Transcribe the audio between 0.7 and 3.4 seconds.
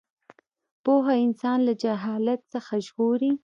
پوهه انسان له جهالت څخه ژغوري.